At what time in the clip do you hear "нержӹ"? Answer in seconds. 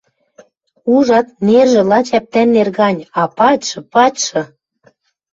1.47-1.81